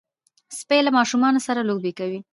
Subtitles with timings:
[0.59, 2.19] سپي له ماشومانو سره لوبې کوي.